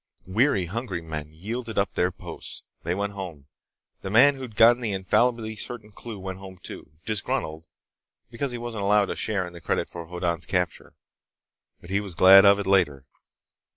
[0.25, 2.63] Weary, hungry men yielded up their posts.
[2.81, 3.45] They went home.
[4.01, 7.67] The man who'd gotten the infallibly certain clue went home too, disgruntled
[8.31, 10.95] because he wasn't allowed a share in the credit for Hoddan's capture.
[11.81, 13.05] But he was glad of it later.